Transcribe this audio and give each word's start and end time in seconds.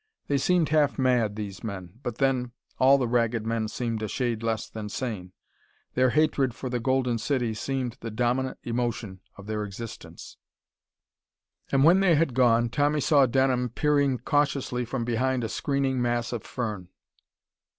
They 0.25 0.39
seemed 0.39 0.69
half 0.69 0.97
mad, 0.97 1.35
these 1.35 1.63
men. 1.63 1.99
But 2.01 2.17
then, 2.17 2.53
all 2.79 2.97
the 2.97 3.07
Ragged 3.07 3.45
Men 3.45 3.67
seemed 3.67 4.01
a 4.01 4.07
shade 4.07 4.41
less 4.41 4.67
than 4.67 4.89
sane. 4.89 5.31
Their 5.93 6.09
hatred 6.09 6.55
for 6.55 6.71
the 6.71 6.79
Golden 6.79 7.19
City 7.19 7.53
seemed 7.53 7.97
the 7.99 8.09
dominant 8.09 8.57
emotion 8.63 9.19
of 9.37 9.45
their 9.45 9.63
existence. 9.63 10.37
And 11.71 11.83
when 11.83 11.99
they 11.99 12.15
had 12.15 12.33
gone, 12.33 12.69
Tommy 12.69 12.99
saw 12.99 13.27
Denham 13.27 13.69
peering 13.69 14.17
cautiously 14.17 14.85
from 14.85 15.05
behind 15.05 15.43
a 15.43 15.49
screening 15.49 16.01
mass 16.01 16.33
of 16.33 16.41
fern. 16.43 16.89